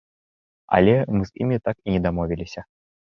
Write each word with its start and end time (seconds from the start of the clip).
Але 0.77 0.95
мы 1.17 1.27
з 1.31 1.43
імі 1.45 1.57
так 1.67 1.77
і 1.87 1.93
не 1.97 1.99
дамовіліся. 2.07 2.61